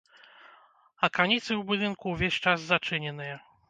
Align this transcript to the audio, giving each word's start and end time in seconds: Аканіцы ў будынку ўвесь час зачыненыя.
Аканіцы 1.09 1.45
ў 1.45 1.61
будынку 1.71 2.05
ўвесь 2.17 2.43
час 2.49 2.69
зачыненыя. 2.71 3.35